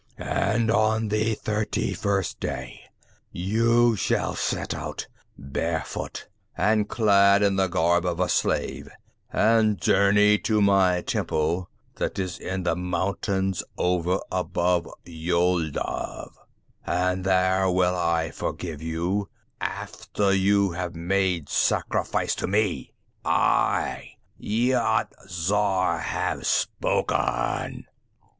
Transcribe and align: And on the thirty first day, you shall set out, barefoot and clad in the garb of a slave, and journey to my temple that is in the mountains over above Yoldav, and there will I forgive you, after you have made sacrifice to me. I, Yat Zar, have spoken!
And 0.17 0.71
on 0.71 1.09
the 1.09 1.35
thirty 1.35 1.93
first 1.93 2.39
day, 2.39 2.85
you 3.31 3.95
shall 3.95 4.33
set 4.33 4.73
out, 4.73 5.05
barefoot 5.37 6.27
and 6.57 6.89
clad 6.89 7.43
in 7.43 7.55
the 7.55 7.67
garb 7.67 8.03
of 8.03 8.19
a 8.19 8.27
slave, 8.27 8.89
and 9.31 9.79
journey 9.79 10.39
to 10.39 10.59
my 10.59 11.01
temple 11.01 11.69
that 11.97 12.17
is 12.17 12.39
in 12.39 12.63
the 12.63 12.75
mountains 12.75 13.61
over 13.77 14.17
above 14.31 14.87
Yoldav, 15.05 16.31
and 16.83 17.23
there 17.23 17.69
will 17.69 17.95
I 17.95 18.31
forgive 18.31 18.81
you, 18.81 19.29
after 19.59 20.33
you 20.33 20.71
have 20.71 20.95
made 20.95 21.47
sacrifice 21.47 22.33
to 22.37 22.47
me. 22.47 22.91
I, 23.23 24.13
Yat 24.39 25.13
Zar, 25.29 25.99
have 25.99 26.47
spoken! 26.47 27.85